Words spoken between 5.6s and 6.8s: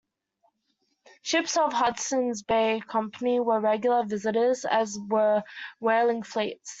whaling fleets.